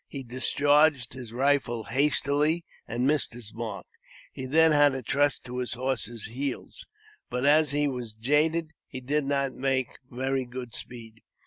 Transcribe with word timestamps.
He 0.07 0.23
discharged 0.23 1.13
his 1.13 1.31
rifle 1.31 1.83
hastily, 1.83 2.65
and 2.87 3.05
missed 3.05 3.33
his 3.33 3.53
mark. 3.53 3.85
He 4.33 4.47
then 4.47 4.71
had 4.71 4.93
to 4.93 5.03
trust 5.03 5.45
to 5.45 5.59
his 5.59 5.73
horse's 5.73 6.25
heels; 6.25 6.87
but, 7.29 7.45
as 7.45 7.69
he 7.69 7.87
was 7.87 8.13
jaded, 8.13 8.71
he 8.87 8.99
did 8.99 9.25
not 9.25 9.53
make 9.53 9.99
very 10.09 10.45
good 10.45 10.73
speed. 10.73 11.21